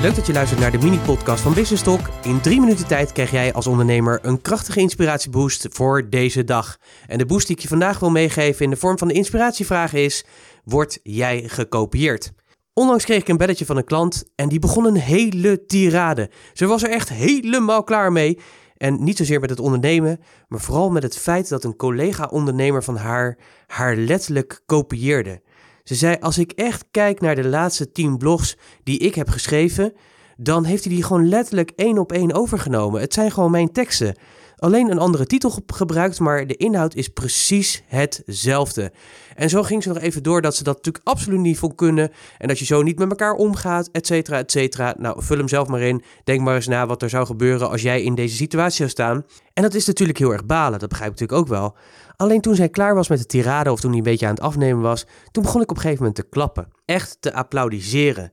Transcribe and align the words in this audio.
Leuk 0.00 0.14
dat 0.14 0.26
je 0.26 0.32
luistert 0.32 0.60
naar 0.60 0.70
de 0.70 0.78
mini-podcast 0.78 1.42
van 1.42 1.54
Business 1.54 1.82
Talk. 1.82 2.10
In 2.22 2.40
drie 2.40 2.60
minuten 2.60 2.86
tijd 2.86 3.12
krijg 3.12 3.30
jij 3.30 3.52
als 3.52 3.66
ondernemer 3.66 4.18
een 4.22 4.40
krachtige 4.40 4.80
inspiratieboost 4.80 5.66
voor 5.70 6.08
deze 6.08 6.44
dag. 6.44 6.76
En 7.06 7.18
de 7.18 7.26
boost 7.26 7.46
die 7.46 7.56
ik 7.56 7.62
je 7.62 7.68
vandaag 7.68 7.98
wil 7.98 8.10
meegeven 8.10 8.64
in 8.64 8.70
de 8.70 8.76
vorm 8.76 8.98
van 8.98 9.08
de 9.08 9.14
inspiratievraag 9.14 9.92
is: 9.92 10.24
Word 10.64 11.00
jij 11.02 11.42
gekopieerd? 11.46 12.32
Onlangs 12.72 13.04
kreeg 13.04 13.20
ik 13.20 13.28
een 13.28 13.36
belletje 13.36 13.66
van 13.66 13.76
een 13.76 13.84
klant 13.84 14.24
en 14.34 14.48
die 14.48 14.58
begon 14.58 14.86
een 14.86 14.96
hele 14.96 15.66
tirade. 15.66 16.30
Ze 16.52 16.66
was 16.66 16.82
er 16.82 16.90
echt 16.90 17.08
helemaal 17.08 17.84
klaar 17.84 18.12
mee. 18.12 18.38
En 18.76 19.04
niet 19.04 19.16
zozeer 19.16 19.40
met 19.40 19.50
het 19.50 19.60
ondernemen, 19.60 20.20
maar 20.48 20.60
vooral 20.60 20.90
met 20.90 21.02
het 21.02 21.16
feit 21.18 21.48
dat 21.48 21.64
een 21.64 21.76
collega-ondernemer 21.76 22.84
van 22.84 22.96
haar 22.96 23.38
haar 23.66 23.96
letterlijk 23.96 24.62
kopieerde. 24.66 25.42
Ze 25.90 25.96
zei: 25.96 26.16
Als 26.20 26.38
ik 26.38 26.52
echt 26.52 26.84
kijk 26.90 27.20
naar 27.20 27.34
de 27.34 27.48
laatste 27.48 27.92
10 27.92 28.16
blogs 28.18 28.56
die 28.84 28.98
ik 28.98 29.14
heb 29.14 29.28
geschreven, 29.28 29.92
dan 30.36 30.64
heeft 30.64 30.84
hij 30.84 30.94
die 30.94 31.02
gewoon 31.02 31.28
letterlijk 31.28 31.72
één 31.76 31.98
op 31.98 32.12
één 32.12 32.32
overgenomen. 32.32 33.00
Het 33.00 33.14
zijn 33.14 33.30
gewoon 33.30 33.50
mijn 33.50 33.72
teksten. 33.72 34.14
Alleen 34.56 34.90
een 34.90 34.98
andere 34.98 35.26
titel 35.26 35.62
gebruikt, 35.66 36.20
maar 36.20 36.46
de 36.46 36.56
inhoud 36.56 36.94
is 36.94 37.08
precies 37.08 37.82
hetzelfde. 37.86 38.92
En 39.34 39.48
zo 39.48 39.62
ging 39.62 39.82
ze 39.82 39.88
nog 39.88 39.98
even 39.98 40.22
door 40.22 40.40
dat 40.40 40.56
ze 40.56 40.64
dat 40.64 40.76
natuurlijk 40.76 41.08
absoluut 41.08 41.40
niet 41.40 41.58
vol 41.58 41.74
kunnen. 41.74 42.10
En 42.38 42.48
dat 42.48 42.58
je 42.58 42.64
zo 42.64 42.82
niet 42.82 42.98
met 42.98 43.10
elkaar 43.10 43.34
omgaat, 43.34 43.88
et 43.92 44.06
cetera, 44.06 44.38
et 44.38 44.50
cetera. 44.50 44.94
Nou, 44.98 45.22
vul 45.22 45.36
hem 45.36 45.48
zelf 45.48 45.68
maar 45.68 45.80
in. 45.80 46.02
Denk 46.24 46.40
maar 46.40 46.54
eens 46.54 46.66
na 46.66 46.86
wat 46.86 47.02
er 47.02 47.10
zou 47.10 47.26
gebeuren 47.26 47.70
als 47.70 47.82
jij 47.82 48.02
in 48.02 48.14
deze 48.14 48.36
situatie 48.36 48.76
zou 48.76 48.88
staan. 48.88 49.24
En 49.60 49.66
dat 49.66 49.74
is 49.74 49.86
natuurlijk 49.86 50.18
heel 50.18 50.32
erg 50.32 50.46
balen, 50.46 50.78
dat 50.78 50.88
begrijp 50.88 51.12
ik 51.12 51.20
natuurlijk 51.20 51.48
ook 51.48 51.58
wel. 51.58 51.76
Alleen 52.16 52.40
toen 52.40 52.54
zij 52.54 52.68
klaar 52.68 52.94
was 52.94 53.08
met 53.08 53.18
de 53.18 53.26
tirade 53.26 53.72
of 53.72 53.80
toen 53.80 53.90
hij 53.90 53.98
een 53.98 54.04
beetje 54.04 54.26
aan 54.26 54.34
het 54.34 54.42
afnemen 54.42 54.82
was, 54.82 55.06
toen 55.30 55.42
begon 55.42 55.62
ik 55.62 55.70
op 55.70 55.76
een 55.76 55.82
gegeven 55.82 56.04
moment 56.04 56.22
te 56.22 56.28
klappen. 56.28 56.68
Echt 56.84 57.16
te 57.20 57.34
applaudisseren. 57.34 58.32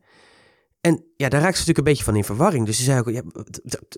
En 0.82 1.04
ja, 1.16 1.30
daar 1.30 1.42
raakte 1.42 1.62
ze 1.62 1.68
natuurlijk 1.68 1.78
een 1.78 1.84
beetje 1.84 2.04
van 2.04 2.16
in 2.16 2.24
verwarring. 2.24 2.66
Dus 2.66 2.78
ze 2.78 2.84
zei 2.84 3.00
ook, 3.00 3.10
ja, 3.10 3.22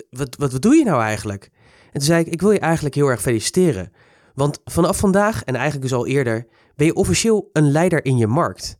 wat, 0.09 0.35
wat, 0.37 0.51
wat 0.51 0.61
doe 0.61 0.75
je 0.75 0.83
nou 0.83 1.01
eigenlijk? 1.01 1.49
En 1.85 1.91
toen 1.91 2.01
zei 2.01 2.21
ik, 2.21 2.27
ik 2.27 2.41
wil 2.41 2.51
je 2.51 2.59
eigenlijk 2.59 2.95
heel 2.95 3.07
erg 3.07 3.21
feliciteren. 3.21 3.91
Want 4.33 4.59
vanaf 4.65 4.97
vandaag, 4.97 5.43
en 5.43 5.55
eigenlijk 5.55 5.89
dus 5.89 5.97
al 5.97 6.07
eerder, 6.07 6.47
ben 6.75 6.85
je 6.85 6.93
officieel 6.93 7.49
een 7.53 7.71
leider 7.71 8.05
in 8.05 8.17
je 8.17 8.27
markt. 8.27 8.77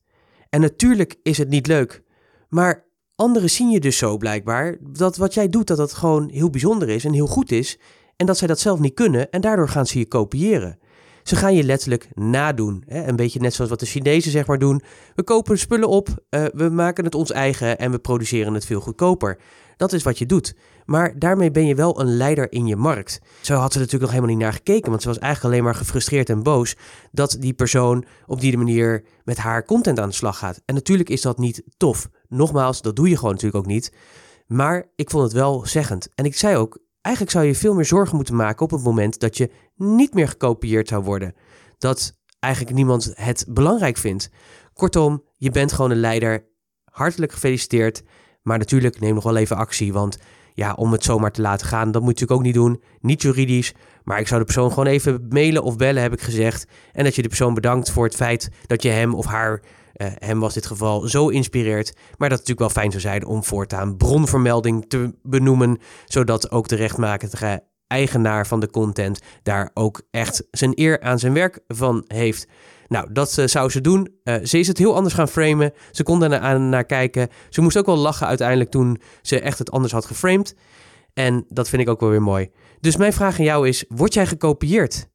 En 0.50 0.62
natuurlijk 0.62 1.16
is 1.24 1.38
het 1.38 1.50
niet 1.50 1.68
leuk, 1.68 2.04
maar 2.48 2.86
anderen 3.16 3.50
zien 3.50 3.70
je 3.70 3.80
dus 3.80 3.98
zo 3.98 4.18
blijkbaar 4.18 4.78
dat 4.82 5.18
wat 5.18 5.34
jij 5.34 5.50
doet, 5.50 5.68
dat 5.68 5.78
dat 5.78 5.94
gewoon 5.94 6.30
heel 6.30 6.50
bijzonder 6.50 6.90
is 6.90 7.06
en 7.06 7.14
heel 7.14 7.28
goed 7.28 7.52
is. 7.52 7.78
En 8.20 8.26
dat 8.26 8.38
zij 8.38 8.48
dat 8.48 8.60
zelf 8.60 8.80
niet 8.80 8.94
kunnen 8.94 9.32
en 9.32 9.42
daardoor 9.42 9.70
gaan 9.70 9.86
ze 9.86 10.00
je 10.00 10.08
kopiëren. 10.08 10.80
Ze 11.24 11.36
gaan 11.36 11.56
je 11.56 11.64
letterlijk 11.64 12.08
nadoen. 12.14 12.84
Hè? 12.88 13.08
Een 13.08 13.16
beetje 13.16 13.40
net 13.40 13.54
zoals 13.54 13.70
wat 13.70 13.80
de 13.80 13.86
Chinezen 13.86 14.32
zeg 14.32 14.48
maar 14.48 14.60
doen. 14.60 14.82
We 15.16 15.24
kopen 15.24 15.60
spullen 15.60 15.90
op, 15.90 16.10
uh, 16.30 16.46
we 16.54 16.70
maken 16.70 17.04
het 17.04 17.16
ons 17.16 17.32
eigen 17.32 17.78
en 17.78 17.92
we 17.92 18.00
produceren 18.00 18.54
het 18.54 18.66
veel 18.66 18.80
goedkoper. 18.80 19.38
Dat 19.78 19.94
is 19.94 20.04
wat 20.04 20.18
je 20.18 20.26
doet. 20.26 20.56
Maar 20.86 21.20
daarmee 21.20 21.52
ben 21.52 21.66
je 21.66 21.76
wel 21.76 22.00
een 22.00 22.18
leider 22.18 22.52
in 22.52 22.68
je 22.68 22.76
markt. 22.76 23.22
Zo 23.42 23.56
had 23.56 23.72
ze 23.72 23.78
natuurlijk 23.78 24.04
nog 24.04 24.12
helemaal 24.12 24.36
niet 24.36 24.44
naar 24.44 24.54
gekeken, 24.54 24.90
want 24.90 25.02
ze 25.02 25.08
was 25.08 25.20
eigenlijk 25.20 25.54
alleen 25.54 25.66
maar 25.66 25.76
gefrustreerd 25.76 26.30
en 26.30 26.44
boos 26.44 26.76
dat 27.12 27.38
die 27.40 27.54
persoon 27.54 28.06
op 28.28 28.42
die 28.42 28.58
manier 28.58 29.04
met 29.24 29.38
haar 29.38 29.66
content 29.66 30.00
aan 30.00 30.10
de 30.10 30.16
slag 30.16 30.38
gaat. 30.38 30.62
En 30.66 30.76
natuurlijk 30.76 31.10
is 31.10 31.22
dat 31.22 31.38
niet 31.38 31.64
tof. 31.78 32.10
Nogmaals, 32.28 32.82
dat 32.82 32.96
doe 32.96 33.10
je 33.10 33.16
gewoon 33.16 33.34
natuurlijk 33.34 33.64
ook 33.64 33.72
niet. 33.72 33.94
Maar 34.48 34.86
ik 34.96 35.10
vond 35.10 35.24
het 35.24 35.34
wel 35.34 35.66
zeggend. 35.66 36.10
En 36.16 36.26
ik 36.26 36.38
zei 36.38 36.56
ook, 36.56 36.80
eigenlijk 37.02 37.36
zou 37.36 37.46
je 37.46 37.56
veel 37.56 37.74
meer 37.74 37.86
zorgen 37.86 38.16
moeten 38.16 38.36
maken 38.36 38.66
op 38.66 38.72
het 38.72 38.84
moment 38.84 39.20
dat 39.20 39.38
je 39.38 39.52
niet 39.76 40.14
meer 40.14 40.28
gekopieerd 40.28 40.88
zou 40.88 41.04
worden. 41.04 41.34
Dat 41.78 42.18
eigenlijk 42.40 42.76
niemand 42.76 43.12
het 43.14 43.46
belangrijk 43.50 43.98
vindt. 43.98 44.30
Kortom, 44.74 45.24
je 45.36 45.52
bent 45.52 45.72
gewoon 45.72 45.92
een 45.92 46.00
leider. 46.00 46.48
Hartelijk 46.84 47.32
gefeliciteerd. 47.32 48.04
Maar 48.42 48.58
natuurlijk 48.58 49.00
neem 49.00 49.14
nog 49.14 49.24
wel 49.24 49.36
even 49.36 49.56
actie, 49.56 49.94
want 49.94 50.18
ja, 50.54 50.74
om 50.74 50.92
het 50.92 51.04
zomaar 51.04 51.32
te 51.32 51.42
laten 51.42 51.68
gaan, 51.68 51.92
dat 51.92 52.02
moet 52.02 52.20
je 52.20 52.26
natuurlijk 52.26 52.40
ook 52.40 52.46
niet 52.46 52.54
doen. 52.54 52.84
Niet 53.02 53.22
juridisch, 53.22 53.74
maar 54.04 54.20
ik 54.20 54.28
zou 54.28 54.40
de 54.40 54.46
persoon 54.46 54.70
gewoon 54.70 54.86
even 54.86 55.26
mailen 55.30 55.64
of 55.64 55.76
bellen, 55.76 56.02
heb 56.02 56.14
ik 56.14 56.22
gezegd. 56.22 56.68
En 56.92 57.04
dat 57.04 57.16
je 57.16 57.22
de 57.22 57.28
persoon 57.28 57.54
bedankt 57.54 57.92
voor 57.92 58.04
het 58.04 58.16
feit 58.16 58.50
dat 58.66 58.84
je 58.84 58.90
hem 58.90 59.14
of 59.16 59.26
haar, 59.26 59.62
hem 59.98 60.40
was 60.40 60.54
dit 60.54 60.66
geval, 60.66 61.08
zo 61.08 61.28
inspireert. 61.28 61.94
Maar 61.96 62.30
dat 62.30 62.40
het 62.40 62.48
natuurlijk 62.48 62.60
wel 62.60 62.84
fijn 62.84 62.92
zou 62.92 63.02
zijn 63.02 63.26
om 63.26 63.44
voortaan 63.44 63.98
bronvermelding 63.98 64.86
te 64.88 65.14
benoemen, 65.24 65.78
zodat 66.06 66.52
ook 66.52 66.68
de 66.68 66.76
rechtmakende 66.76 67.62
eigenaar 67.88 68.48
van 68.48 68.60
de 68.60 68.70
content 68.70 69.20
daar 69.44 69.72
ook 69.74 70.02
echt 70.12 70.44
zijn 70.52 70.72
eer 70.76 71.02
aan 71.02 71.20
zijn 71.20 71.34
werk 71.34 71.60
van 71.68 72.04
heeft. 72.08 72.48
Nou, 72.88 73.08
dat 73.12 73.38
uh, 73.38 73.46
zou 73.46 73.70
ze 73.70 73.82
doen. 73.82 74.10
Uh, 74.24 74.36
ze 74.44 74.60
is 74.60 74.68
het 74.68 74.78
heel 74.78 74.96
anders 74.96 75.14
gaan 75.14 75.28
framen. 75.28 75.74
Ze 75.92 76.04
kon 76.04 76.24
er 76.24 76.30
naar, 76.30 76.60
naar 76.60 76.86
kijken. 76.86 77.28
Ze 77.50 77.62
moest 77.62 77.78
ook 77.78 77.86
wel 77.86 77.98
lachen 77.98 78.28
uiteindelijk 78.28 78.70
toen 78.70 79.02
ze 79.22 79.40
echt 79.40 79.60
het 79.60 79.72
anders 79.72 79.94
had 79.94 80.06
geframed. 80.06 80.56
En 81.14 81.46
dat 81.48 81.70
vind 81.70 81.82
ik 81.82 81.90
ook 81.90 82.00
wel 82.00 82.10
weer 82.10 82.22
mooi. 82.22 82.50
Dus 82.80 82.98
mijn 82.98 83.14
vraag 83.14 83.40
aan 83.40 83.46
jou 83.46 83.68
is: 83.68 83.86
word 83.88 84.14
jij 84.14 84.28
gekopieerd? 84.28 85.10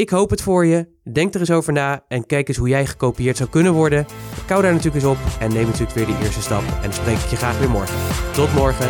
Ik 0.00 0.10
hoop 0.10 0.30
het 0.30 0.42
voor 0.42 0.66
je. 0.66 0.88
Denk 1.12 1.34
er 1.34 1.40
eens 1.40 1.50
over 1.50 1.72
na 1.72 2.04
en 2.08 2.26
kijk 2.26 2.48
eens 2.48 2.56
hoe 2.56 2.68
jij 2.68 2.86
gekopieerd 2.86 3.36
zou 3.36 3.48
kunnen 3.48 3.72
worden. 3.72 4.06
Kou 4.46 4.62
daar 4.62 4.72
natuurlijk 4.72 5.04
eens 5.04 5.12
op 5.12 5.18
en 5.40 5.52
neem 5.52 5.66
natuurlijk 5.66 5.92
weer 5.92 6.06
de 6.06 6.18
eerste 6.22 6.42
stap. 6.42 6.62
En 6.82 6.92
spreek 6.92 7.18
ik 7.18 7.28
je 7.28 7.36
graag 7.36 7.58
weer 7.58 7.70
morgen. 7.70 7.96
Tot 8.32 8.54
morgen. 8.54 8.88